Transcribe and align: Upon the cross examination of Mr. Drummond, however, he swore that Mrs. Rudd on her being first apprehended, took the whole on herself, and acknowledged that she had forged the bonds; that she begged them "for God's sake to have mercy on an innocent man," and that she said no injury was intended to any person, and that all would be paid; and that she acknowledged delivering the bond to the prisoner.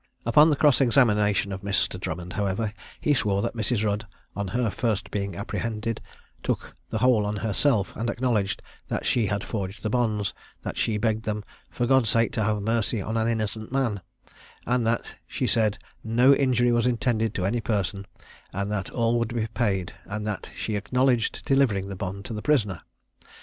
Upon 0.25 0.49
the 0.49 0.55
cross 0.55 0.81
examination 0.81 1.51
of 1.51 1.61
Mr. 1.61 1.99
Drummond, 1.99 2.33
however, 2.33 2.73
he 2.99 3.13
swore 3.13 3.43
that 3.43 3.53
Mrs. 3.55 3.85
Rudd 3.85 4.07
on 4.35 4.47
her 4.47 4.61
being 4.63 4.69
first 4.71 5.07
apprehended, 5.15 6.01
took 6.41 6.75
the 6.89 6.97
whole 6.97 7.23
on 7.23 7.35
herself, 7.35 7.95
and 7.95 8.09
acknowledged 8.09 8.63
that 8.87 9.05
she 9.05 9.27
had 9.27 9.43
forged 9.43 9.83
the 9.83 9.91
bonds; 9.91 10.33
that 10.63 10.75
she 10.75 10.97
begged 10.97 11.25
them 11.25 11.43
"for 11.69 11.85
God's 11.85 12.09
sake 12.09 12.31
to 12.31 12.43
have 12.43 12.63
mercy 12.63 12.99
on 12.99 13.15
an 13.15 13.27
innocent 13.27 13.71
man," 13.71 14.01
and 14.65 14.87
that 14.87 15.05
she 15.27 15.45
said 15.45 15.77
no 16.03 16.33
injury 16.33 16.71
was 16.71 16.87
intended 16.87 17.35
to 17.35 17.45
any 17.45 17.61
person, 17.61 18.07
and 18.51 18.71
that 18.71 18.89
all 18.89 19.19
would 19.19 19.35
be 19.35 19.45
paid; 19.45 19.93
and 20.05 20.25
that 20.25 20.49
she 20.55 20.75
acknowledged 20.75 21.45
delivering 21.45 21.89
the 21.89 21.95
bond 21.95 22.25
to 22.25 22.33
the 22.33 22.41
prisoner. 22.41 22.81